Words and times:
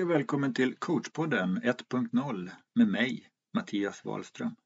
Hej 0.00 0.04
och 0.04 0.10
välkommen 0.10 0.54
till 0.54 0.76
coachpodden 0.76 1.62
1.0 1.62 2.50
med 2.74 2.88
mig, 2.88 3.28
Mattias 3.54 4.04
Wahlström. 4.04 4.56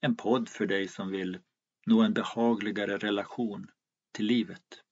En 0.00 0.16
podd 0.16 0.48
för 0.48 0.66
dig 0.66 0.88
som 0.88 1.10
vill 1.10 1.38
nå 1.86 2.02
en 2.02 2.12
behagligare 2.12 2.98
relation 2.98 3.70
till 4.12 4.26
livet. 4.26 4.82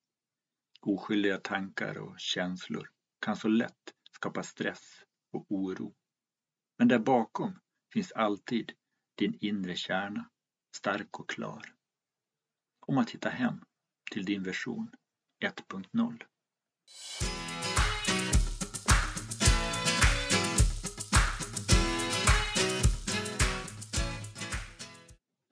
Oskyldiga 0.81 1.39
tankar 1.39 1.99
och 1.99 2.15
känslor 2.19 2.91
kan 3.21 3.37
så 3.37 3.49
lätt 3.49 3.95
skapa 4.13 4.43
stress 4.43 5.05
och 5.33 5.47
oro. 5.49 5.95
Men 6.79 6.89
där 6.89 6.99
bakom 6.99 7.59
finns 7.93 8.13
alltid 8.13 8.73
din 9.15 9.39
inre 9.41 9.75
kärna, 9.75 10.31
stark 10.77 11.21
och 11.21 11.29
klar. 11.29 11.75
Om 12.87 12.99
att 12.99 13.11
hitta 13.11 13.29
hem 13.29 13.65
till 14.13 14.25
din 14.25 14.43
version 14.43 14.91
1.0. 15.45 16.23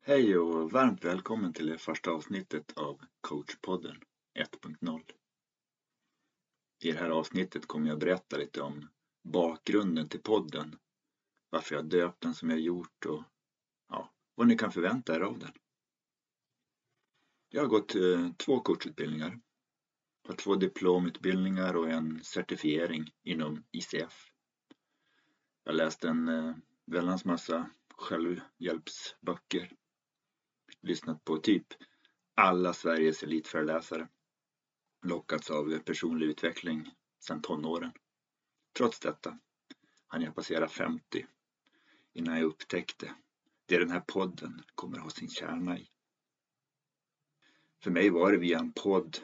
Hej 0.07 0.39
och 0.39 0.73
varmt 0.73 1.05
välkommen 1.05 1.53
till 1.53 1.67
det 1.67 1.79
första 1.79 2.11
avsnittet 2.11 2.73
av 2.79 3.01
coachpodden 3.21 3.97
1.0. 4.39 5.01
I 6.83 6.93
det 6.93 6.99
här 6.99 7.11
avsnittet 7.11 7.67
kommer 7.67 7.89
jag 7.89 7.99
berätta 7.99 8.37
lite 8.37 8.63
om 8.63 8.89
bakgrunden 9.23 10.09
till 10.09 10.23
podden, 10.23 10.79
varför 11.51 11.75
jag 11.75 11.85
döpt 11.85 12.21
den 12.21 12.35
som 12.35 12.51
jag 12.51 12.61
gjort 12.61 13.07
och 13.07 13.23
ja, 13.89 14.13
vad 14.35 14.47
ni 14.47 14.57
kan 14.57 14.73
förvänta 14.73 15.17
er 15.17 15.21
av 15.21 15.39
den. 15.39 15.53
Jag 17.49 17.63
har 17.63 17.69
gått 17.69 17.95
eh, 17.95 18.33
två 18.33 18.61
coachutbildningar, 18.61 19.41
har 20.29 20.35
två 20.35 20.55
diplomutbildningar 20.55 21.77
och 21.77 21.91
en 21.91 22.25
certifiering 22.25 23.11
inom 23.23 23.65
ICF. 23.73 24.31
Jag 25.65 25.75
läste 25.75 26.09
en 26.09 26.29
eh, 26.29 26.55
väldans 26.87 27.25
massa 27.25 27.71
självhjälpsböcker 27.97 29.73
lyssnat 30.85 31.25
på 31.25 31.37
typ 31.37 31.67
alla 32.35 32.73
Sveriges 32.73 33.23
elitföreläsare. 33.23 34.09
Lockats 35.03 35.51
av 35.51 35.79
personlig 35.79 36.27
utveckling 36.27 36.91
sedan 37.21 37.43
tonåren. 37.43 37.93
Trots 38.77 39.01
detta 39.01 39.39
hann 40.07 40.23
jag 40.23 40.35
passera 40.35 40.69
50 40.69 41.27
innan 42.13 42.39
jag 42.39 42.45
upptäckte 42.45 43.15
det 43.67 43.79
den 43.79 43.91
här 43.91 44.01
podden 44.01 44.63
kommer 44.75 44.99
ha 44.99 45.11
sin 45.11 45.29
kärna 45.29 45.79
i. 45.79 45.89
För 47.83 47.91
mig 47.91 48.11
var 48.11 48.33
det 48.33 48.39
via 48.39 48.59
en 48.59 48.73
podd 48.73 49.19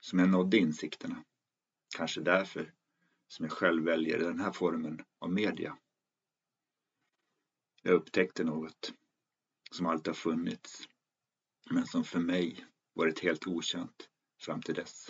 som 0.00 0.18
jag 0.18 0.28
nådde 0.28 0.58
insikterna. 0.58 1.24
Kanske 1.96 2.20
därför 2.20 2.74
som 3.28 3.44
jag 3.44 3.52
själv 3.52 3.84
väljer 3.84 4.18
den 4.18 4.40
här 4.40 4.52
formen 4.52 5.04
av 5.18 5.32
media. 5.32 5.78
Jag 7.82 7.94
upptäckte 7.94 8.44
något 8.44 8.92
som 9.70 9.86
alltid 9.86 10.06
har 10.06 10.14
funnits 10.14 10.88
men 11.70 11.86
som 11.86 12.04
för 12.04 12.18
mig 12.18 12.66
varit 12.94 13.18
helt 13.18 13.46
okänt 13.46 14.08
fram 14.40 14.62
till 14.62 14.74
dess. 14.74 15.08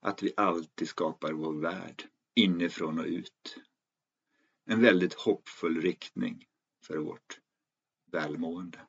Att 0.00 0.22
vi 0.22 0.32
alltid 0.36 0.88
skapar 0.88 1.32
vår 1.32 1.60
värld 1.60 2.08
inifrån 2.34 2.98
och 2.98 3.06
ut. 3.06 3.58
En 4.64 4.82
väldigt 4.82 5.14
hoppfull 5.14 5.80
riktning 5.80 6.46
för 6.82 6.98
vårt 6.98 7.40
välmående. 8.12 8.86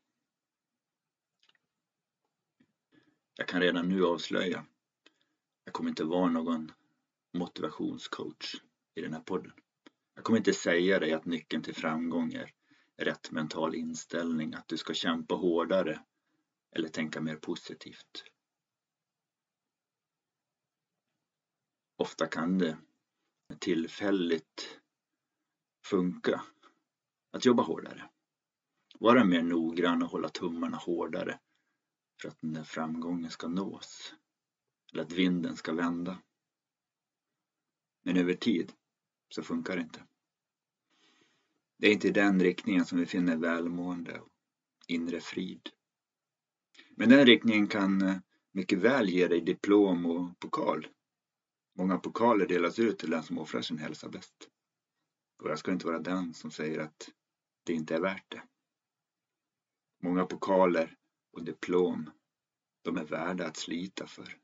Jag 3.35 3.47
kan 3.47 3.61
redan 3.61 3.89
nu 3.89 4.05
avslöja, 4.05 4.65
jag 5.63 5.73
kommer 5.73 5.89
inte 5.89 6.03
vara 6.03 6.29
någon 6.29 6.71
motivationscoach 7.33 8.55
i 8.95 9.01
den 9.01 9.13
här 9.13 9.21
podden. 9.21 9.53
Jag 10.15 10.23
kommer 10.23 10.37
inte 10.37 10.53
säga 10.53 10.99
dig 10.99 11.13
att 11.13 11.25
nyckeln 11.25 11.63
till 11.63 11.75
framgång 11.75 12.33
är 12.33 12.53
rätt 12.97 13.31
mental 13.31 13.75
inställning, 13.75 14.53
att 14.53 14.67
du 14.67 14.77
ska 14.77 14.93
kämpa 14.93 15.35
hårdare 15.35 16.03
eller 16.71 16.89
tänka 16.89 17.21
mer 17.21 17.35
positivt. 17.35 18.23
Ofta 21.95 22.27
kan 22.27 22.57
det 22.57 22.77
tillfälligt 23.59 24.79
funka 25.85 26.43
att 27.31 27.45
jobba 27.45 27.63
hårdare. 27.63 28.09
Vara 28.99 29.23
mer 29.23 29.41
noggrann 29.41 30.03
och 30.03 30.09
hålla 30.09 30.29
tummarna 30.29 30.77
hårdare 30.77 31.39
för 32.21 32.29
att 32.29 32.41
den 32.41 32.53
där 32.53 32.63
framgången 32.63 33.31
ska 33.31 33.47
nås. 33.47 34.13
Eller 34.93 35.03
att 35.03 35.11
vinden 35.11 35.55
ska 35.55 35.73
vända. 35.73 36.21
Men 38.03 38.17
över 38.17 38.33
tid 38.33 38.73
så 39.29 39.43
funkar 39.43 39.75
det 39.75 39.81
inte. 39.81 40.07
Det 41.77 41.87
är 41.87 41.93
inte 41.93 42.07
i 42.07 42.11
den 42.11 42.39
riktningen 42.39 42.85
som 42.85 42.99
vi 42.99 43.05
finner 43.05 43.37
välmående 43.37 44.19
och 44.19 44.29
inre 44.87 45.19
frid. 45.19 45.69
Men 46.99 47.09
den 47.09 47.25
riktningen 47.25 47.67
kan 47.67 48.01
eh, 48.01 48.17
mycket 48.51 48.79
väl 48.79 49.09
ge 49.09 49.27
dig 49.27 49.41
diplom 49.41 50.05
och 50.05 50.39
pokal. 50.39 50.87
Många 51.75 51.97
pokaler 51.97 52.47
delas 52.47 52.79
ut 52.79 52.99
till 52.99 53.09
den 53.09 53.23
som 53.23 53.37
offrar 53.37 53.61
sin 53.61 53.77
hälsa 53.77 54.09
bäst. 54.09 54.49
Och 55.43 55.49
jag 55.49 55.59
ska 55.59 55.71
inte 55.71 55.85
vara 55.85 55.99
den 55.99 56.33
som 56.33 56.51
säger 56.51 56.79
att 56.79 57.09
det 57.63 57.73
inte 57.73 57.95
är 57.95 57.99
värt 57.99 58.31
det. 58.31 58.41
Många 60.01 60.25
pokaler 60.25 60.97
och 61.31 61.43
diplom, 61.43 62.11
de 62.81 62.97
är 62.97 63.05
värda 63.05 63.47
att 63.47 63.57
slita 63.57 64.07
för. 64.07 64.37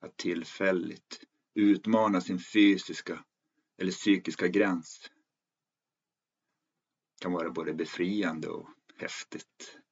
Att 0.00 0.16
tillfälligt 0.16 1.24
utmana 1.54 2.20
sin 2.20 2.38
fysiska 2.38 3.24
eller 3.78 3.92
psykiska 3.92 4.48
gräns 4.48 5.10
kan 7.20 7.32
vara 7.32 7.50
både 7.50 7.74
befriande 7.74 8.48
och 8.48 8.68
häftigt. 8.96 9.83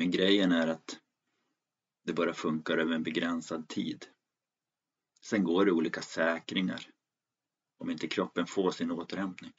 Men 0.00 0.10
grejen 0.10 0.52
är 0.52 0.66
att 0.66 1.00
det 2.04 2.12
bara 2.12 2.34
funkar 2.34 2.78
över 2.78 2.94
en 2.94 3.02
begränsad 3.02 3.68
tid. 3.68 4.06
Sen 5.20 5.44
går 5.44 5.64
det 5.64 5.72
olika 5.72 6.02
säkringar 6.02 6.86
om 7.78 7.90
inte 7.90 8.08
kroppen 8.08 8.46
får 8.46 8.70
sin 8.70 8.90
återhämtning. 8.90 9.52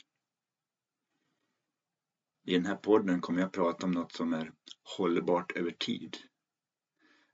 I 2.43 2.53
den 2.53 2.65
här 2.65 2.75
podden 2.75 3.21
kommer 3.21 3.41
jag 3.41 3.51
prata 3.51 3.85
om 3.85 3.91
något 3.91 4.11
som 4.11 4.33
är 4.33 4.53
hållbart 4.97 5.51
över 5.51 5.71
tid. 5.71 6.17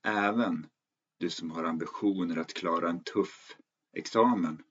Även 0.03 0.67
du 1.17 1.29
som 1.29 1.51
har 1.51 1.63
ambitioner 1.63 2.37
att 2.37 2.53
klara 2.53 2.89
en 2.89 3.03
tuff 3.03 3.57
examen, 3.93 4.63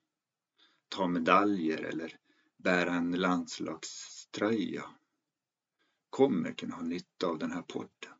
ta 0.89 1.07
medaljer 1.07 1.83
eller 1.83 2.19
bära 2.57 2.93
en 2.93 3.11
landslagströja 3.11 4.85
kommer 6.09 6.53
kunna 6.53 6.75
ha 6.75 6.83
nytta 6.83 7.27
av 7.27 7.39
den 7.39 7.51
här 7.51 7.61
podden 7.61 8.16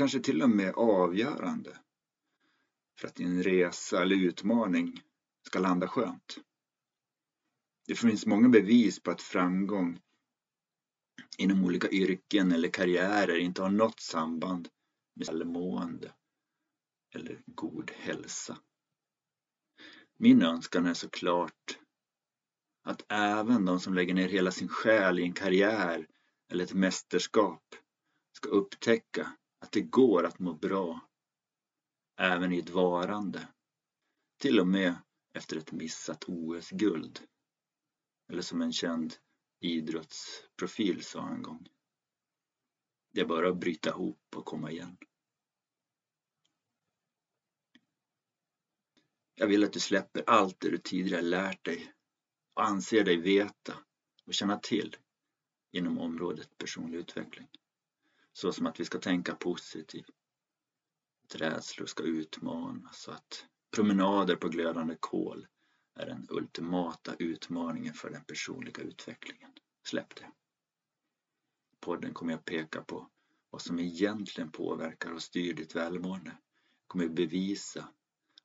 kanske 0.00 0.20
till 0.20 0.42
och 0.42 0.50
med 0.50 0.74
avgörande 0.74 1.78
för 2.98 3.08
att 3.08 3.14
din 3.14 3.42
resa 3.42 4.02
eller 4.02 4.16
utmaning 4.16 5.02
ska 5.46 5.58
landa 5.58 5.88
skönt. 5.88 6.38
Det 7.86 7.94
finns 7.94 8.26
många 8.26 8.48
bevis 8.48 9.00
på 9.00 9.10
att 9.10 9.22
framgång 9.22 10.00
inom 11.38 11.64
olika 11.64 11.88
yrken 11.88 12.52
eller 12.52 12.68
karriärer 12.68 13.36
inte 13.36 13.62
har 13.62 13.70
något 13.70 14.00
samband 14.00 14.68
med 15.14 15.26
välmående 15.26 16.14
eller 17.14 17.42
god 17.46 17.90
hälsa. 17.90 18.58
Min 20.16 20.42
önskan 20.42 20.86
är 20.86 20.94
såklart 20.94 21.78
att 22.82 23.04
även 23.08 23.64
de 23.64 23.80
som 23.80 23.94
lägger 23.94 24.14
ner 24.14 24.28
hela 24.28 24.50
sin 24.50 24.68
själ 24.68 25.18
i 25.18 25.22
en 25.22 25.32
karriär 25.32 26.06
eller 26.48 26.64
ett 26.64 26.74
mästerskap 26.74 27.74
ska 28.32 28.48
upptäcka 28.48 29.36
att 29.70 29.74
det 29.74 29.80
går 29.80 30.24
att 30.24 30.38
må 30.38 30.54
bra 30.54 31.00
även 32.16 32.52
i 32.52 32.58
ett 32.58 32.70
varande. 32.70 33.48
Till 34.38 34.60
och 34.60 34.66
med 34.66 34.94
efter 35.32 35.56
ett 35.56 35.72
missat 35.72 36.24
OS-guld. 36.28 37.20
Eller 38.28 38.42
som 38.42 38.62
en 38.62 38.72
känd 38.72 39.14
idrottsprofil 39.60 41.04
sa 41.04 41.28
en 41.28 41.42
gång. 41.42 41.66
Det 43.12 43.20
är 43.20 43.24
bara 43.24 43.48
att 43.48 43.60
bryta 43.60 43.90
ihop 43.90 44.36
och 44.36 44.44
komma 44.44 44.70
igen. 44.70 44.96
Jag 49.34 49.46
vill 49.46 49.64
att 49.64 49.72
du 49.72 49.80
släpper 49.80 50.24
allt 50.26 50.60
det 50.60 50.70
du 50.70 50.78
tidigare 50.78 51.22
lärt 51.22 51.64
dig 51.64 51.92
och 52.54 52.64
anser 52.64 53.04
dig 53.04 53.16
veta 53.16 53.74
och 54.24 54.34
känna 54.34 54.58
till 54.58 54.96
inom 55.72 55.98
området 55.98 56.58
personlig 56.58 56.98
utveckling. 56.98 57.59
Så 58.40 58.52
som 58.52 58.66
att 58.66 58.80
vi 58.80 58.84
ska 58.84 58.98
tänka 58.98 59.34
positivt. 59.34 60.10
Att 61.24 61.34
rädslor 61.34 61.86
ska 61.86 62.02
utmanas 62.02 63.08
och 63.08 63.14
att 63.14 63.46
promenader 63.70 64.36
på 64.36 64.48
glödande 64.48 64.96
kol 65.00 65.46
är 65.94 66.06
den 66.06 66.26
ultimata 66.30 67.14
utmaningen 67.18 67.94
för 67.94 68.10
den 68.10 68.24
personliga 68.24 68.82
utvecklingen. 68.82 69.50
Släpp 69.86 70.16
det. 70.16 70.32
podden 71.80 72.14
kommer 72.14 72.32
jag 72.32 72.44
peka 72.44 72.82
på 72.82 73.10
vad 73.50 73.62
som 73.62 73.78
egentligen 73.78 74.50
påverkar 74.50 75.12
och 75.12 75.22
styr 75.22 75.54
ditt 75.54 75.76
välmående. 75.76 76.30
Jag 76.30 76.88
kommer 76.88 77.08
bevisa 77.08 77.80
att 77.80 77.94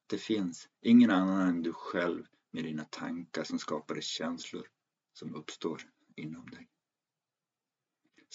Det 0.08 0.18
finns 0.18 0.70
ingen 0.82 1.12
annan 1.12 1.48
än 1.48 1.62
du 1.62 1.74
själv 1.74 2.26
med 2.52 2.64
dina 2.64 2.86
tankar 2.86 3.44
som 3.44 3.60
skapar 3.60 3.96
de 3.96 4.02
känslor 4.02 4.68
som 5.14 5.36
uppstår 5.36 5.82
inom 6.16 6.50
dig. 6.50 6.70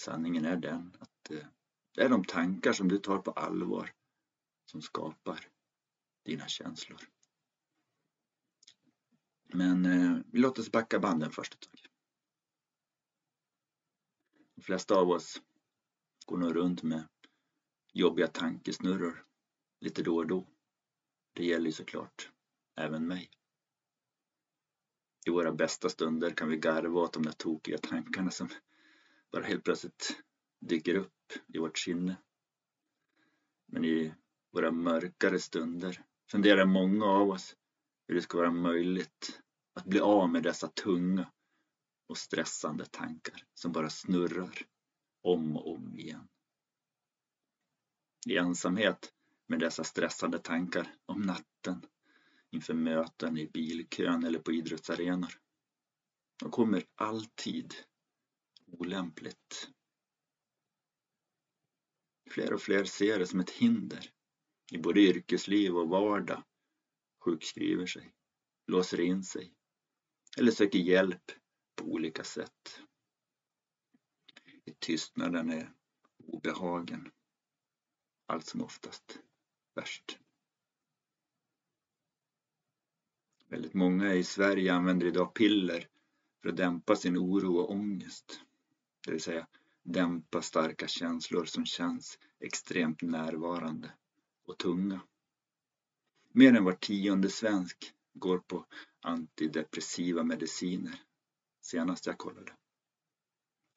Sanningen 0.01 0.45
är 0.45 0.57
den 0.57 0.97
att 0.99 1.31
eh, 1.31 1.45
det 1.95 2.01
är 2.01 2.09
de 2.09 2.23
tankar 2.25 2.73
som 2.73 2.87
du 2.87 2.97
tar 2.97 3.17
på 3.17 3.31
allvar 3.31 3.93
som 4.65 4.81
skapar 4.81 5.47
dina 6.25 6.47
känslor. 6.47 6.99
Men 9.43 9.85
eh, 9.85 10.17
låt 10.31 10.59
oss 10.59 10.71
backa 10.71 10.99
banden 10.99 11.31
först 11.31 11.53
ett 11.53 11.61
tag. 11.61 11.79
De 14.55 14.61
flesta 14.61 14.95
av 14.95 15.09
oss 15.09 15.41
går 16.25 16.37
nog 16.37 16.55
runt 16.55 16.83
med 16.83 17.07
jobbiga 17.93 18.27
tankesnurror 18.27 19.25
lite 19.79 20.03
då 20.03 20.15
och 20.15 20.27
då. 20.27 20.47
Det 21.33 21.45
gäller 21.45 21.65
ju 21.65 21.71
såklart 21.71 22.31
även 22.75 23.07
mig. 23.07 23.29
I 25.25 25.29
våra 25.29 25.51
bästa 25.51 25.89
stunder 25.89 26.31
kan 26.31 26.49
vi 26.49 26.57
garva 26.57 26.99
åt 26.99 27.13
de 27.13 27.23
där 27.23 27.31
tokiga 27.31 27.77
tankarna 27.77 28.31
som 28.31 28.49
bara 29.31 29.43
helt 29.43 29.63
plötsligt 29.63 30.17
dyker 30.59 30.95
upp 30.95 31.13
i 31.53 31.57
vårt 31.57 31.77
sinne. 31.77 32.15
Men 33.65 33.85
i 33.85 34.13
våra 34.51 34.71
mörkare 34.71 35.39
stunder 35.39 36.05
funderar 36.31 36.65
många 36.65 37.05
av 37.05 37.29
oss 37.29 37.55
hur 38.07 38.15
det 38.15 38.21
ska 38.21 38.37
vara 38.37 38.51
möjligt 38.51 39.41
att 39.73 39.85
bli 39.85 39.99
av 39.99 40.29
med 40.29 40.43
dessa 40.43 40.67
tunga 40.67 41.31
och 42.07 42.17
stressande 42.17 42.85
tankar 42.85 43.43
som 43.53 43.71
bara 43.71 43.89
snurrar 43.89 44.65
om 45.21 45.57
och 45.57 45.71
om 45.75 45.99
igen. 45.99 46.27
I 48.27 48.37
ensamhet 48.37 49.13
med 49.47 49.59
dessa 49.59 49.83
stressande 49.83 50.39
tankar 50.39 50.95
om 51.05 51.21
natten 51.21 51.85
inför 52.49 52.73
möten 52.73 53.37
i 53.37 53.47
bilkön 53.47 54.23
eller 54.23 54.39
på 54.39 54.51
idrottsarenor. 54.51 55.33
De 56.39 56.51
kommer 56.51 56.83
alltid 56.95 57.73
olämpligt. 58.71 59.69
Fler 62.29 62.53
och 62.53 62.61
fler 62.61 62.83
ser 62.83 63.19
det 63.19 63.27
som 63.27 63.39
ett 63.39 63.49
hinder 63.49 64.11
i 64.71 64.77
både 64.77 65.01
yrkesliv 65.01 65.75
och 65.75 65.89
vardag, 65.89 66.43
sjukskriver 67.25 67.85
sig, 67.85 68.13
låser 68.67 68.99
in 68.99 69.23
sig 69.23 69.53
eller 70.37 70.51
söker 70.51 70.79
hjälp 70.79 71.31
på 71.75 71.85
olika 71.85 72.23
sätt. 72.23 72.81
I 74.65 74.71
tystnaden 74.79 75.49
är 75.49 75.73
obehagen 76.23 77.11
allt 78.25 78.45
som 78.45 78.61
oftast 78.61 79.19
värst. 79.75 80.19
Väldigt 83.47 83.73
många 83.73 84.13
i 84.13 84.23
Sverige 84.23 84.73
använder 84.73 85.07
idag 85.07 85.33
piller 85.33 85.87
för 86.41 86.49
att 86.49 86.57
dämpa 86.57 86.95
sin 86.95 87.17
oro 87.17 87.57
och 87.57 87.71
ångest. 87.71 88.41
Det 89.05 89.11
vill 89.11 89.21
säga 89.21 89.47
dämpa 89.83 90.41
starka 90.41 90.87
känslor 90.87 91.45
som 91.45 91.65
känns 91.65 92.19
extremt 92.39 93.01
närvarande 93.01 93.93
och 94.45 94.57
tunga. 94.57 95.01
Mer 96.29 96.53
än 96.53 96.63
var 96.63 96.73
tionde 96.73 97.29
svensk 97.29 97.93
går 98.13 98.39
på 98.39 98.65
antidepressiva 99.01 100.23
mediciner 100.23 101.03
senast 101.61 102.05
jag 102.05 102.17
kollade. 102.17 102.55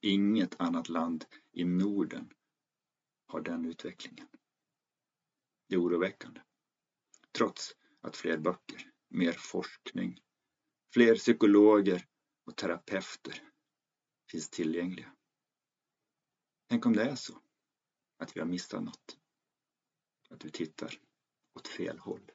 Inget 0.00 0.60
annat 0.60 0.88
land 0.88 1.24
i 1.52 1.64
Norden 1.64 2.32
har 3.26 3.40
den 3.40 3.64
utvecklingen. 3.64 4.28
Det 5.68 5.74
är 5.74 5.82
oroväckande. 5.82 6.40
Trots 7.32 7.76
att 8.00 8.16
fler 8.16 8.38
böcker, 8.38 8.90
mer 9.08 9.32
forskning, 9.32 10.20
fler 10.92 11.14
psykologer 11.14 12.06
och 12.46 12.56
terapeuter 12.56 13.53
finns 14.30 14.50
tillgängliga. 14.50 15.16
Tänk 16.68 16.86
om 16.86 16.92
det 16.92 17.02
är 17.10 17.16
så 17.16 17.42
att 18.16 18.36
vi 18.36 18.40
har 18.40 18.46
missat 18.46 18.82
något. 18.82 19.18
Att 20.30 20.44
vi 20.44 20.50
tittar 20.50 21.00
åt 21.54 21.68
fel 21.68 21.98
håll. 21.98 22.32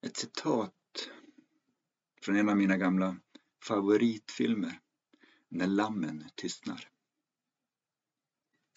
Ett 0.00 0.16
citat 0.16 1.10
från 2.22 2.36
en 2.36 2.48
av 2.48 2.56
mina 2.56 2.76
gamla 2.76 3.20
favoritfilmer, 3.62 4.80
När 5.48 5.66
lammen 5.66 6.30
tystnar, 6.34 6.90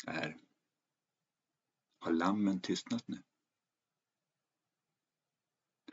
är 0.07 0.37
Har 1.99 2.11
lammen 2.11 2.61
tystnat 2.61 3.07
nu? 3.07 3.23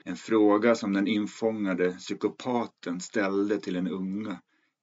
En 0.09 0.17
fråga 0.17 0.75
som 0.75 0.93
den 0.93 1.07
infångade 1.07 1.93
psykopaten 1.93 3.01
ställde 3.01 3.59
till 3.59 3.75
den 3.75 3.89
unga 3.89 4.43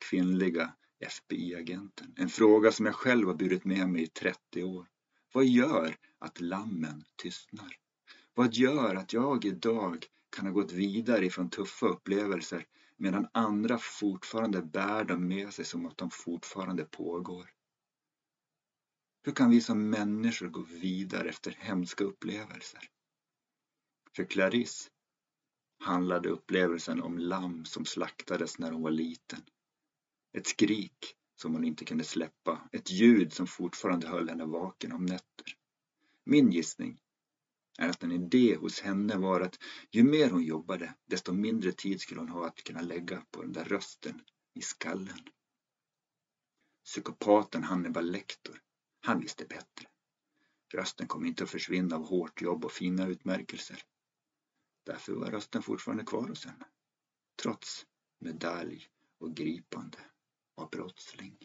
kvinnliga 0.10 0.74
FBI-agenten. 1.00 2.14
En 2.16 2.30
fråga 2.30 2.72
som 2.72 2.86
jag 2.86 2.96
själv 2.96 3.28
har 3.28 3.36
burit 3.36 3.66
med 3.66 3.90
mig 3.90 4.04
i 4.04 4.08
30 4.08 4.64
år. 4.64 4.88
Vad 5.34 5.46
gör 5.46 5.96
att 6.20 6.42
lammen 6.42 7.04
tystnar? 7.16 7.76
Vad 8.34 8.54
gör 8.54 8.96
att 8.96 9.14
jag 9.14 9.46
idag 9.46 10.06
kan 10.36 10.46
ha 10.46 10.54
gått 10.54 10.72
vidare 10.72 11.26
ifrån 11.26 11.50
tuffa 11.50 11.86
upplevelser 11.88 12.66
medan 12.98 13.28
andra 13.34 13.78
fortfarande 13.78 14.62
bär 14.62 15.04
dem 15.04 15.28
med 15.28 15.54
sig 15.54 15.66
som 15.66 15.86
att 15.86 15.98
de 15.98 16.10
fortfarande 16.10 16.86
pågår? 16.86 17.50
Hur 19.24 19.32
kan 19.32 19.50
vi 19.50 19.62
som 19.62 19.90
människor 19.90 20.48
gå 20.48 20.62
vidare 20.62 21.30
efter 21.30 21.52
hemska 21.60 22.04
upplevelser? 22.04 22.82
För 24.16 24.24
Clarisse 24.24 24.90
handlade 25.84 26.30
upplevelsen 26.30 27.02
om 27.02 27.18
lamm 27.18 27.66
som 27.66 27.86
slaktades 27.86 28.60
när 28.60 28.72
hon 28.72 28.82
var 28.82 28.92
liten. 28.92 29.42
Ett 30.34 30.48
skrik 30.48 31.16
som 31.36 31.54
hon 31.54 31.64
inte 31.64 31.86
kunde 31.86 32.04
släppa, 32.04 32.70
ett 32.72 32.92
ljud 32.92 33.34
som 33.34 33.48
fortfarande 33.48 34.08
höll 34.08 34.30
henne 34.30 34.46
vaken 34.46 34.92
om 34.92 35.06
nätter. 35.06 35.58
Min 36.24 36.52
gissning 36.52 37.00
är 37.80 37.90
att 37.90 38.04
en 38.04 38.12
idé 38.12 38.56
hos 38.56 38.82
henne 38.82 39.18
var 39.18 39.42
att 39.42 39.60
ju 39.92 40.04
mer 40.04 40.30
hon 40.30 40.44
jobbade, 40.44 40.96
desto 41.06 41.34
mindre 41.34 41.72
tid 41.72 42.02
skulle 42.02 42.20
hon 42.22 42.30
ha 42.30 42.48
att 42.48 42.64
kunna 42.64 42.82
lägga 42.82 43.24
på 43.32 43.42
den 43.42 43.52
där 43.52 43.66
rösten 43.66 44.22
i 44.54 44.62
skallen. 44.62 45.20
Psykopaten 46.86 47.64
Hannibal 47.64 48.12
Lecter, 48.12 48.62
han 49.02 49.20
visste 49.20 49.46
bättre. 49.46 49.88
Rösten 50.74 51.08
kom 51.08 51.26
inte 51.26 51.44
att 51.44 51.50
försvinna 51.50 51.96
av 51.96 52.06
hårt 52.06 52.42
jobb 52.42 52.66
och 52.66 52.72
fina 52.72 53.08
utmärkelser. 53.08 53.84
Därför 54.84 55.14
var 55.14 55.32
rösten 55.32 55.64
fortfarande 55.64 56.04
kvar 56.04 56.28
hos 56.28 56.46
henne. 56.46 56.66
Trots 57.42 57.86
medalj 58.20 58.88
och 59.18 59.36
gripande 59.36 59.98
av 60.56 60.70
brottsling. 60.70 61.38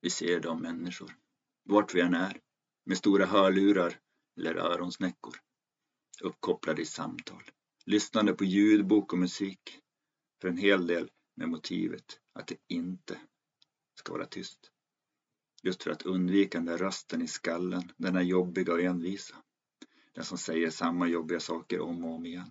Vi 0.00 0.10
ser 0.10 0.40
de 0.40 0.62
människor, 0.62 1.16
vart 1.62 1.94
vi 1.94 2.00
än 2.00 2.14
är, 2.14 2.40
med 2.84 2.98
stora 2.98 3.26
hörlurar 3.26 4.00
eller 4.36 4.54
öronsnäckor, 4.54 5.36
uppkopplade 6.22 6.82
i 6.82 6.86
samtal, 6.86 7.42
lyssnande 7.84 8.34
på 8.34 8.44
ljudbok 8.44 9.12
och 9.12 9.18
musik, 9.18 9.80
för 10.40 10.48
en 10.48 10.56
hel 10.56 10.86
del 10.86 11.10
med 11.34 11.48
motivet 11.48 12.20
att 12.32 12.46
det 12.46 12.56
inte 12.68 13.20
ska 13.94 14.12
vara 14.12 14.26
tyst. 14.26 14.70
Just 15.62 15.82
för 15.82 15.90
att 15.90 16.02
undvika 16.02 16.58
den 16.58 16.64
där 16.64 16.78
rösten 16.78 17.22
i 17.22 17.26
skallen, 17.28 17.92
den 17.96 18.16
är 18.16 18.22
jobbiga 18.22 18.72
och 18.72 18.80
envisa. 18.80 19.36
Den 20.12 20.24
som 20.24 20.38
säger 20.38 20.70
samma 20.70 21.08
jobbiga 21.08 21.40
saker 21.40 21.80
om 21.80 22.04
och 22.04 22.14
om 22.14 22.26
igen. 22.26 22.50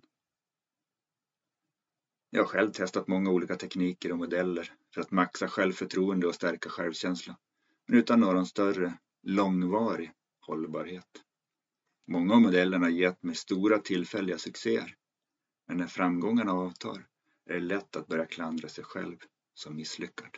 Jag 2.30 2.42
har 2.42 2.48
själv 2.48 2.72
testat 2.72 3.08
många 3.08 3.32
olika 3.32 3.56
tekniker 3.56 4.12
och 4.12 4.18
modeller 4.18 4.74
för 4.94 5.02
att 5.02 5.12
maxa 5.12 5.48
självförtroende 5.48 6.28
och 6.28 6.36
stärka 6.36 6.70
självkänsla, 6.70 7.38
men 7.88 7.98
utan 8.00 8.20
någon 8.20 8.46
större 8.46 9.00
långvarig 9.24 10.12
hållbarhet. 10.40 11.24
Många 12.08 12.34
av 12.34 12.42
modellerna 12.42 12.86
har 12.86 12.92
gett 12.92 13.24
mig 13.24 13.36
stora 13.36 13.80
tillfälliga 13.80 14.38
succéer, 14.38 14.96
men 15.68 15.78
när 15.78 15.88
framgångarna 15.88 16.52
avtar 16.52 17.08
är 17.46 17.54
det 17.54 17.60
lätt 17.60 17.96
att 17.96 18.08
börja 18.08 18.26
klandra 18.26 18.70
sig 18.70 18.84
själv 18.84 19.18
som 19.54 19.76
misslyckad. 19.76 20.38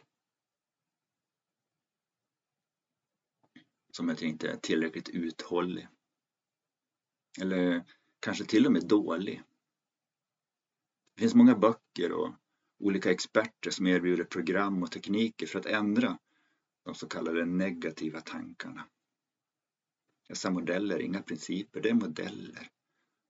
Som 3.91 4.09
att 4.09 4.21
jag 4.21 4.29
inte 4.29 4.49
är 4.51 4.57
tillräckligt 4.57 5.09
uthållig. 5.09 5.87
Eller 7.41 7.83
kanske 8.19 8.45
till 8.45 8.65
och 8.65 8.71
med 8.71 8.87
dålig. 8.87 9.43
Det 11.15 11.21
finns 11.21 11.35
många 11.35 11.55
böcker 11.55 12.11
och 12.11 12.33
olika 12.79 13.11
experter 13.11 13.71
som 13.71 13.87
erbjuder 13.87 14.23
program 14.23 14.83
och 14.83 14.91
tekniker 14.91 15.47
för 15.47 15.59
att 15.59 15.65
ändra 15.65 16.19
de 16.83 16.95
så 16.95 17.07
kallade 17.07 17.45
negativa 17.45 18.21
tankarna. 18.21 18.87
Dessa 20.27 20.51
modeller 20.51 20.95
är 20.95 20.99
inga 20.99 21.21
principer, 21.21 21.81
det 21.81 21.89
är 21.89 21.93
modeller. 21.93 22.69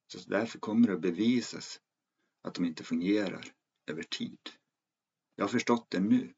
Så 0.07 0.29
därför 0.29 0.59
kommer 0.59 0.87
det 0.87 0.93
att 0.93 1.01
bevisas 1.01 1.81
att 2.41 2.53
de 2.53 2.65
inte 2.65 2.83
fungerar 2.83 3.45
över 3.87 4.03
tid. 4.03 4.39
Jag 5.35 5.43
har 5.43 5.49
förstått 5.49 5.91
det 5.91 5.99
nu. 5.99 6.33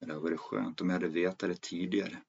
men 0.00 0.08
Det 0.08 0.14
hade 0.14 0.20
varit 0.24 0.40
skönt 0.40 0.80
om 0.80 0.88
jag 0.88 0.94
hade 0.94 1.08
vetat 1.08 1.50
det 1.50 1.60
tidigare. 1.60 2.22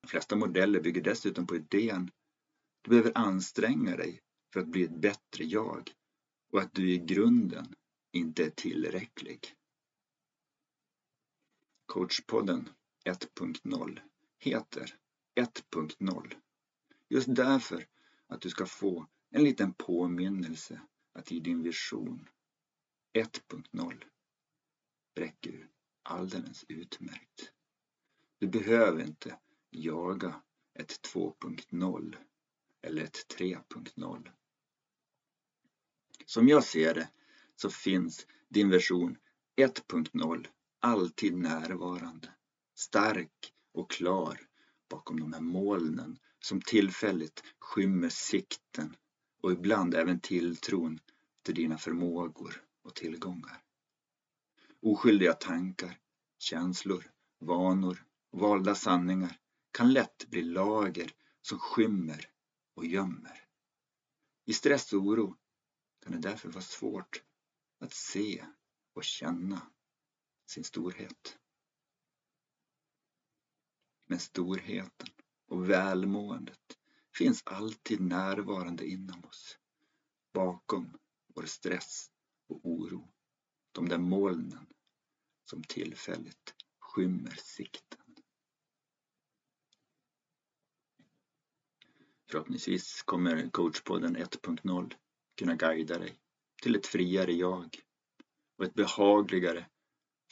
De 0.00 0.08
flesta 0.08 0.36
modeller 0.36 0.80
bygger 0.80 1.02
dessutom 1.02 1.46
på 1.46 1.56
idén 1.56 2.10
du 2.82 2.90
behöver 2.90 3.12
anstränga 3.14 3.96
dig 3.96 4.20
för 4.52 4.60
att 4.60 4.66
bli 4.66 4.82
ett 4.82 5.00
bättre 5.00 5.44
jag 5.44 5.92
och 6.52 6.60
att 6.60 6.74
du 6.74 6.90
i 6.90 6.98
grunden 6.98 7.74
inte 8.12 8.44
är 8.44 8.50
tillräcklig. 8.50 9.54
Coachpodden 11.86 12.68
1.0 13.04 14.00
heter 14.38 14.96
1.0 15.34 16.34
just 17.08 17.34
därför 17.34 17.86
att 18.26 18.40
du 18.40 18.50
ska 18.50 18.66
få 18.66 19.06
en 19.30 19.44
liten 19.44 19.72
påminnelse 19.72 20.80
att 21.12 21.32
i 21.32 21.40
din 21.40 21.62
vision 21.62 22.28
1.0 23.12 24.04
räcker 25.14 25.68
alldeles 26.02 26.64
utmärkt. 26.68 27.52
Du 28.38 28.46
behöver 28.46 29.02
inte 29.02 29.38
jaga 29.70 30.42
ett 30.74 31.00
2.0 31.14 32.16
eller 32.82 33.02
ett 33.02 33.36
3.0. 33.38 34.30
Som 36.24 36.48
jag 36.48 36.64
ser 36.64 36.94
det 36.94 37.08
så 37.56 37.70
finns 37.70 38.26
din 38.48 38.70
version 38.70 39.16
1.0 39.56 40.46
alltid 40.80 41.36
närvarande, 41.36 42.34
stark 42.74 43.52
och 43.72 43.90
klar 43.90 44.40
bakom 44.88 45.20
de 45.20 45.32
här 45.32 45.40
molnen 45.40 46.18
som 46.38 46.60
tillfälligt 46.60 47.42
skymmer 47.58 48.08
sikten 48.08 48.96
och 49.40 49.52
ibland 49.52 49.94
även 49.94 50.20
tilltron 50.20 51.00
till 51.42 51.54
dina 51.54 51.78
förmågor 51.78 52.64
och 52.82 52.94
tillgångar. 52.94 53.62
Oskyldiga 54.82 55.32
tankar, 55.32 55.98
känslor, 56.38 57.10
vanor 57.40 58.04
valda 58.32 58.74
sanningar 58.74 59.38
kan 59.70 59.92
lätt 59.92 60.30
bli 60.30 60.42
lager 60.42 61.12
som 61.42 61.58
skymmer 61.58 62.30
och 62.74 62.86
gömmer. 62.86 63.44
I 64.44 64.52
stress 64.52 64.92
och 64.92 65.00
oro 65.00 65.36
kan 66.00 66.12
det 66.12 66.18
därför 66.18 66.48
vara 66.48 66.62
svårt 66.62 67.22
att 67.78 67.92
se 67.92 68.44
och 68.92 69.04
känna 69.04 69.70
sin 70.46 70.64
storhet. 70.64 71.38
Men 74.06 74.18
storheten 74.18 75.08
och 75.46 75.70
välmåendet 75.70 76.78
finns 77.16 77.42
alltid 77.46 78.00
närvarande 78.00 78.86
inom 78.86 79.24
oss. 79.24 79.58
Bakom 80.32 80.98
vår 81.34 81.46
stress 81.46 82.10
och 82.48 82.60
oro. 82.62 83.12
De 83.72 83.88
där 83.88 83.98
molnen 83.98 84.66
som 85.44 85.62
tillfälligt 85.62 86.54
skymmer 86.78 87.34
sikten. 87.36 87.99
Förhoppningsvis 92.30 93.02
kommer 93.02 93.50
coachpodden 93.50 94.16
1.0 94.16 94.92
kunna 95.38 95.54
guida 95.54 95.98
dig 95.98 96.18
till 96.62 96.76
ett 96.76 96.86
friare 96.86 97.32
jag 97.32 97.76
och 98.58 98.64
ett 98.64 98.74
behagligare 98.74 99.66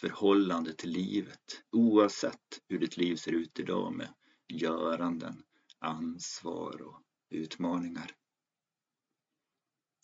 förhållande 0.00 0.74
till 0.74 0.90
livet 0.90 1.64
oavsett 1.70 2.62
hur 2.68 2.78
ditt 2.78 2.96
liv 2.96 3.16
ser 3.16 3.32
ut 3.32 3.58
idag 3.58 3.92
med 3.92 4.08
göranden, 4.48 5.42
ansvar 5.78 6.82
och 6.82 7.02
utmaningar. 7.30 8.10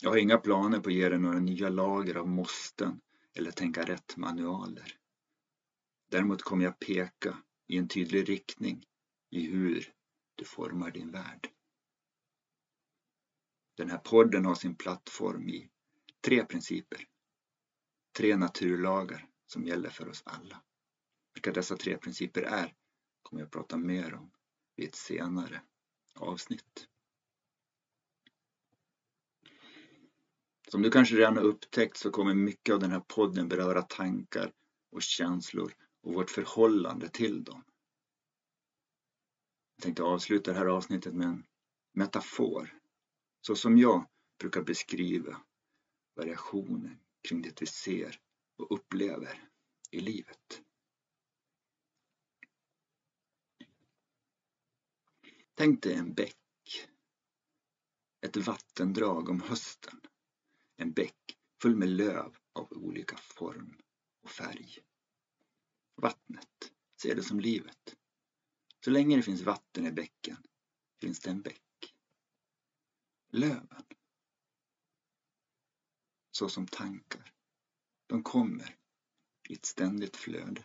Jag 0.02 0.10
har 0.10 0.16
inga 0.16 0.38
planer 0.38 0.80
på 0.80 0.88
att 0.88 0.94
ge 0.94 1.08
dig 1.08 1.18
några 1.18 1.40
nya 1.40 1.68
lager 1.68 2.14
av 2.14 2.28
måsten 2.28 3.00
eller 3.34 3.50
tänka 3.50 3.82
rätt 3.82 4.16
manualer. 4.16 4.96
Däremot 6.10 6.42
kommer 6.42 6.64
jag 6.64 6.78
peka 6.78 7.38
i 7.66 7.76
en 7.76 7.88
tydlig 7.88 8.28
riktning 8.28 8.84
i 9.30 9.46
hur 9.46 9.92
du 10.34 10.44
formar 10.44 10.90
din 10.90 11.10
värld. 11.10 11.50
Den 13.74 13.90
här 13.90 13.98
podden 13.98 14.44
har 14.44 14.54
sin 14.54 14.76
plattform 14.76 15.48
i 15.48 15.70
tre 16.20 16.44
principer. 16.44 17.08
Tre 18.16 18.36
naturlagar 18.36 19.28
som 19.46 19.66
gäller 19.66 19.90
för 19.90 20.08
oss 20.08 20.22
alla. 20.26 20.62
Vilka 21.34 21.52
dessa 21.52 21.76
tre 21.76 21.98
principer 21.98 22.42
är 22.42 22.74
kommer 23.22 23.42
jag 23.42 23.50
prata 23.50 23.76
mer 23.76 24.14
om 24.14 24.30
i 24.76 24.84
ett 24.84 24.94
senare 24.94 25.62
avsnitt. 26.14 26.88
Som 30.68 30.82
du 30.82 30.90
kanske 30.90 31.16
redan 31.16 31.36
har 31.36 31.44
upptäckt 31.44 31.96
så 31.96 32.10
kommer 32.10 32.34
mycket 32.34 32.74
av 32.74 32.80
den 32.80 32.90
här 32.90 33.00
podden 33.00 33.48
beröra 33.48 33.82
tankar 33.82 34.52
och 34.90 35.02
känslor 35.02 35.74
och 36.02 36.14
vårt 36.14 36.30
förhållande 36.30 37.08
till 37.08 37.44
dem. 37.44 37.64
Jag 39.76 39.82
tänkte 39.82 40.02
avsluta 40.02 40.52
det 40.52 40.58
här 40.58 40.66
avsnittet 40.66 41.14
med 41.14 41.26
en 41.26 41.46
metafor 41.92 42.83
så 43.46 43.56
som 43.56 43.78
jag 43.78 44.06
brukar 44.38 44.62
beskriva 44.62 45.42
variationen 46.14 46.98
kring 47.28 47.42
det 47.42 47.62
vi 47.62 47.66
ser 47.66 48.20
och 48.56 48.72
upplever 48.72 49.48
i 49.90 50.00
livet. 50.00 50.62
Tänk 55.54 55.82
dig 55.82 55.94
en 55.94 56.14
bäck. 56.14 56.36
Ett 58.20 58.36
vattendrag 58.36 59.28
om 59.28 59.40
hösten. 59.40 60.00
En 60.76 60.92
bäck 60.92 61.38
full 61.62 61.76
med 61.76 61.88
löv 61.88 62.36
av 62.52 62.72
olika 62.72 63.16
form 63.16 63.76
och 64.22 64.30
färg. 64.30 64.78
Vattnet, 65.94 66.72
se 67.02 67.14
det 67.14 67.22
som 67.22 67.40
livet. 67.40 67.96
Så 68.84 68.90
länge 68.90 69.16
det 69.16 69.22
finns 69.22 69.42
vatten 69.42 69.86
i 69.86 69.92
bäcken 69.92 70.36
finns 71.00 71.20
det 71.20 71.30
en 71.30 71.42
bäck 71.42 71.63
löven. 73.34 73.84
Så 76.30 76.48
som 76.48 76.66
tankar. 76.66 77.34
De 78.06 78.22
kommer 78.22 78.76
i 79.48 79.52
ett 79.52 79.64
ständigt 79.64 80.16
flöde. 80.16 80.64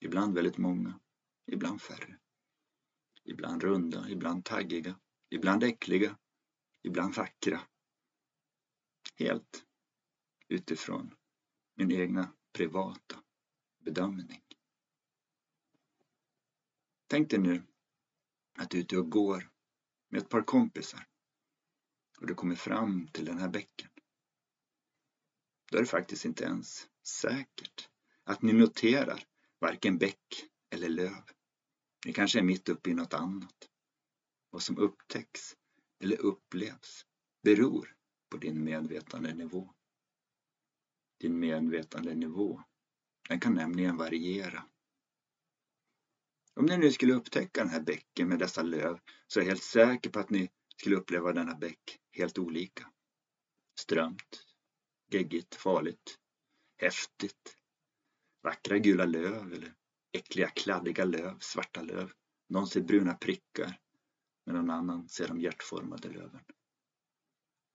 Ibland 0.00 0.34
väldigt 0.34 0.58
många, 0.58 1.00
ibland 1.46 1.82
färre. 1.82 2.18
Ibland 3.24 3.62
runda, 3.62 4.08
ibland 4.08 4.44
taggiga, 4.44 5.00
ibland 5.30 5.64
äckliga, 5.64 6.18
ibland 6.82 7.14
vackra. 7.14 7.60
Helt 9.14 9.66
utifrån 10.48 11.14
min 11.74 11.92
egna 11.92 12.34
privata 12.52 13.22
bedömning. 13.78 14.42
Tänk 17.06 17.30
dig 17.30 17.38
nu 17.38 17.62
att 18.58 18.70
du 18.70 18.78
är 18.78 18.82
ute 18.82 18.98
och 18.98 19.10
går 19.10 19.50
med 20.08 20.22
ett 20.22 20.28
par 20.28 20.42
kompisar 20.42 21.11
och 22.22 22.28
du 22.28 22.34
kommer 22.34 22.54
fram 22.54 23.08
till 23.08 23.24
den 23.24 23.38
här 23.38 23.48
bäcken. 23.48 23.88
Då 25.70 25.78
är 25.78 25.82
det 25.82 25.88
faktiskt 25.88 26.24
inte 26.24 26.44
ens 26.44 26.88
säkert 27.06 27.88
att 28.24 28.42
ni 28.42 28.52
noterar 28.52 29.24
varken 29.60 29.98
bäck 29.98 30.48
eller 30.70 30.88
löv. 30.88 31.22
Ni 32.06 32.12
kanske 32.12 32.38
är 32.38 32.42
mitt 32.42 32.68
uppe 32.68 32.90
i 32.90 32.94
något 32.94 33.14
annat. 33.14 33.68
Vad 34.50 34.62
som 34.62 34.78
upptäcks 34.78 35.56
eller 36.00 36.20
upplevs 36.20 37.06
beror 37.42 37.96
på 38.28 38.36
din 38.36 38.64
medvetandenivå. 38.64 39.74
Din 41.20 41.38
medvetandenivå, 41.38 42.62
den 43.28 43.40
kan 43.40 43.54
nämligen 43.54 43.96
variera. 43.96 44.64
Om 46.54 46.66
ni 46.66 46.76
nu 46.76 46.92
skulle 46.92 47.14
upptäcka 47.14 47.60
den 47.60 47.72
här 47.72 47.80
bäcken 47.80 48.28
med 48.28 48.38
dessa 48.38 48.62
löv 48.62 49.00
så 49.26 49.40
är 49.40 49.44
jag 49.44 49.48
helt 49.48 49.62
säker 49.62 50.10
på 50.10 50.18
att 50.18 50.30
ni 50.30 50.50
skulle 50.76 50.96
uppleva 50.96 51.32
denna 51.32 51.54
bäck 51.54 51.98
helt 52.12 52.38
olika. 52.38 52.92
Strömt, 53.80 54.46
geggigt, 55.12 55.54
farligt, 55.54 56.18
häftigt, 56.76 57.56
vackra 58.42 58.78
gula 58.78 59.04
löv 59.04 59.52
eller 59.52 59.74
äckliga 60.12 60.48
kladdiga 60.48 61.04
löv, 61.04 61.38
svarta 61.40 61.82
löv. 61.82 62.12
Någon 62.48 62.66
ser 62.66 62.80
bruna 62.80 63.14
prickar 63.14 63.78
medan 64.46 64.66
någon 64.66 64.76
annan 64.76 65.08
ser 65.08 65.28
de 65.28 65.40
hjärtformade 65.40 66.08
löven. 66.08 66.44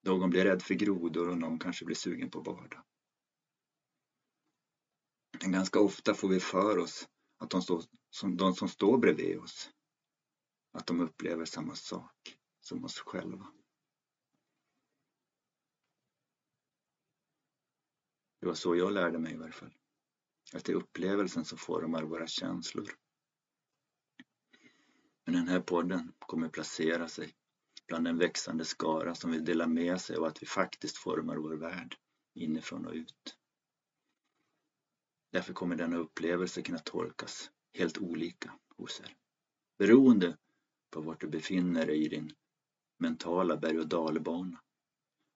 Någon 0.06 0.30
blir 0.30 0.46
rädd 0.46 0.64
för 0.64 0.74
grodor 0.74 1.30
och 1.30 1.38
någon 1.38 1.60
kanske 1.60 1.86
blir 1.86 1.96
sugen 1.96 2.30
på 2.30 2.42
bada. 2.42 2.84
Men 5.42 5.52
ganska 5.52 5.80
ofta 5.80 6.14
får 6.14 6.30
vi 6.30 6.40
för 6.40 6.78
oss 6.78 7.08
att 7.38 7.50
de, 7.50 7.62
stå, 7.62 7.84
som, 8.10 8.38
de 8.38 8.54
som 8.56 8.70
står 8.70 8.98
bredvid 8.98 9.38
oss, 9.38 9.70
att 10.72 10.88
de 10.88 11.02
upplever 11.02 11.46
samma 11.46 11.76
sak 11.76 12.38
som 12.60 12.86
oss 12.86 13.00
själva. 13.00 13.48
Det 18.40 18.46
var 18.46 18.54
så 18.54 18.76
jag 18.76 18.94
lärde 18.94 19.20
mig 19.20 19.34
i 19.34 19.38
varje 19.38 19.54
fall. 19.54 19.74
Att 20.54 20.66
det 20.66 20.72
är 20.72 20.76
upplevelsen 20.76 21.46
som 21.46 21.58
formar 21.58 22.04
våra 22.04 22.28
känslor. 22.28 22.90
Men 25.26 25.36
den 25.36 25.48
här 25.48 25.60
podden 25.60 26.14
kommer 26.20 26.50
placera 26.50 27.08
sig 27.08 27.34
bland 27.88 28.06
den 28.06 28.18
växande 28.18 28.66
skara 28.66 29.16
som 29.16 29.32
vill 29.32 29.46
dela 29.46 29.68
med 29.68 30.02
sig 30.02 30.16
av 30.16 30.24
att 30.24 30.42
vi 30.42 30.46
faktiskt 30.46 30.98
formar 30.98 31.38
vår 31.38 31.54
värld 31.56 31.96
inifrån 32.34 32.86
och 32.86 32.94
ut. 32.94 33.38
Därför 35.32 35.54
kommer 35.54 35.76
denna 35.76 35.98
upplevelse 35.98 36.62
kunna 36.62 36.80
tolkas 36.80 37.52
helt 37.74 37.98
olika 37.98 38.60
hos 38.78 39.00
er. 39.00 39.16
Beroende 39.78 40.38
på 40.90 41.02
vart 41.02 41.22
du 41.22 41.28
befinner 41.28 41.86
dig 41.86 42.06
i 42.06 42.08
din 42.08 42.34
mentala 42.98 43.58
berg 43.58 43.80
och 43.80 43.88
dalbana 43.88 44.62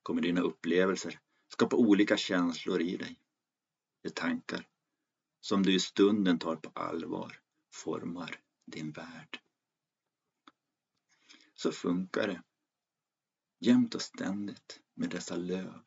kommer 0.03 0.21
dina 0.21 0.41
upplevelser 0.41 1.19
skapa 1.53 1.75
olika 1.75 2.17
känslor 2.17 2.81
i 2.81 2.97
dig. 2.97 3.19
De 4.01 4.09
tankar 4.09 4.67
som 5.39 5.63
du 5.63 5.73
i 5.75 5.79
stunden 5.79 6.39
tar 6.39 6.55
på 6.55 6.69
allvar 6.69 7.39
formar 7.73 8.39
din 8.65 8.91
värld. 8.91 9.39
Så 11.53 11.71
funkar 11.71 12.27
det 12.27 12.43
jämt 13.59 13.95
och 13.95 14.01
ständigt 14.01 14.79
med 14.93 15.09
dessa 15.09 15.35
löv 15.35 15.83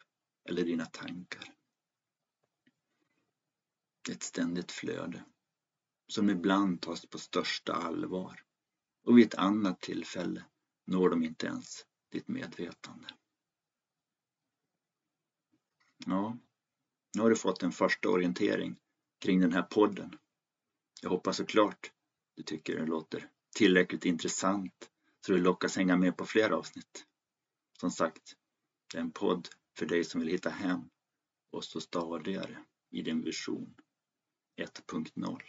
eller 0.49 0.64
dina 0.64 0.87
tankar. 0.87 1.54
Ett 4.11 4.23
ständigt 4.23 4.73
flöde 4.73 5.25
som 6.06 6.30
ibland 6.30 6.80
tas 6.80 7.06
på 7.06 7.18
största 7.18 7.73
allvar 7.73 8.44
och 9.04 9.18
vid 9.18 9.26
ett 9.26 9.35
annat 9.35 9.80
tillfälle 9.80 10.44
når 10.87 11.11
de 11.11 11.25
inte 11.25 11.47
ens 11.47 11.87
ditt 12.11 12.28
medvetande. 12.28 13.09
Ja, 16.06 16.38
nu 17.14 17.23
har 17.23 17.30
du 17.30 17.37
fått 17.37 17.62
en 17.62 17.73
första 17.73 18.08
orientering 18.08 18.76
kring 19.18 19.40
den 19.40 19.52
här 19.52 19.62
podden. 19.62 20.18
Jag 21.02 21.11
hoppas 21.11 21.37
såklart 21.37 21.92
du 22.37 22.42
tycker 22.42 22.76
den 22.76 22.88
låter 22.88 23.30
tillräckligt 23.56 24.04
intressant 24.04 24.90
så 25.26 25.32
du 25.32 25.38
lockas 25.38 25.76
hänga 25.76 25.96
med 25.96 26.16
på 26.16 26.26
fler 26.26 26.50
avsnitt. 26.50 27.06
Som 27.80 27.90
sagt, 27.90 28.37
det 28.92 28.99
är 28.99 29.02
en 29.02 29.12
podd 29.12 29.49
för 29.78 29.87
dig 29.87 30.04
som 30.04 30.20
vill 30.20 30.30
hitta 30.30 30.50
hem 30.50 30.80
och 31.50 31.64
stå 31.64 31.80
stadigare 31.80 32.64
i 32.90 33.02
din 33.02 33.23
vision 33.23 33.75
1.0 34.56 35.40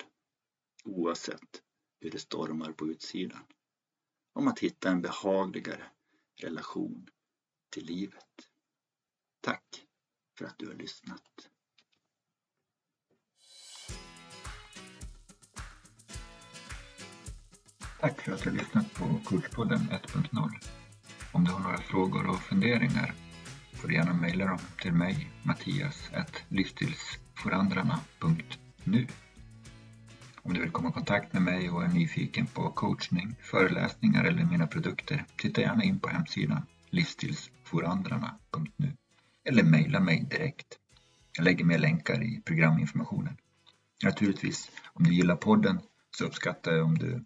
oavsett 0.83 1.61
hur 1.99 2.11
det 2.11 2.19
stormar 2.19 2.71
på 2.71 2.87
utsidan. 2.87 3.43
Om 4.33 4.47
att 4.47 4.59
hitta 4.59 4.89
en 4.89 5.01
behagligare 5.01 5.91
relation 6.41 7.09
till 7.69 7.85
livet. 7.85 8.49
Tack 9.41 9.84
för 10.37 10.45
att 10.45 10.57
du 10.57 10.67
har 10.67 10.73
lyssnat. 10.73 11.21
Tack 17.99 18.21
för 18.21 18.31
att 18.31 18.43
du 18.43 18.49
har 18.49 18.57
lyssnat 18.57 18.93
på 18.93 19.19
Kurspodden 19.25 19.79
1.0. 19.79 20.51
Om 21.31 21.43
du 21.43 21.51
har 21.51 21.59
några 21.59 21.77
frågor 21.77 22.29
och 22.29 22.39
funderingar 22.39 23.13
får 23.73 23.87
du 23.87 23.93
gärna 23.93 24.13
mejla 24.13 24.45
dem 24.45 24.59
till 24.81 24.93
mig, 24.93 25.31
Mattias, 25.43 26.09
livsstilsforandrarna.nu. 26.49 29.07
Om 30.41 30.53
du 30.53 30.61
vill 30.61 30.71
komma 30.71 30.89
i 30.89 30.91
kontakt 30.91 31.33
med 31.33 31.41
mig 31.41 31.69
och 31.69 31.83
är 31.83 31.87
nyfiken 31.87 32.47
på 32.47 32.71
coachning, 32.71 33.35
föreläsningar 33.41 34.23
eller 34.23 34.45
mina 34.45 34.67
produkter, 34.67 35.25
titta 35.37 35.61
gärna 35.61 35.83
in 35.83 35.99
på 35.99 36.09
hemsidan 36.09 36.65
livsstilsforandrarna.nu 36.89 38.95
eller 39.45 39.63
mejla 39.63 39.99
mig 39.99 40.27
direkt. 40.29 40.79
Jag 41.37 41.43
lägger 41.43 41.65
med 41.65 41.81
länkar 41.81 42.23
i 42.23 42.41
programinformationen. 42.45 43.37
Naturligtvis, 44.03 44.71
om 44.93 45.03
du 45.03 45.13
gillar 45.13 45.35
podden 45.35 45.79
så 46.17 46.25
uppskattar 46.25 46.71
jag 46.71 46.85
om 46.85 46.97
du 46.97 47.25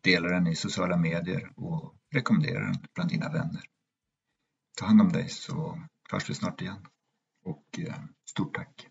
delar 0.00 0.28
den 0.28 0.46
i 0.46 0.56
sociala 0.56 0.96
medier 0.96 1.52
och 1.56 1.94
rekommenderar 2.10 2.60
den 2.60 2.74
bland 2.94 3.10
dina 3.10 3.32
vänner. 3.32 3.62
Ta 4.76 4.86
hand 4.86 5.00
om 5.00 5.12
dig 5.12 5.28
så 5.28 5.82
hörs 6.10 6.30
vi 6.30 6.34
snart 6.34 6.62
igen. 6.62 6.86
Och 7.44 7.78
eh, 7.78 7.94
stort 8.24 8.54
tack! 8.54 8.87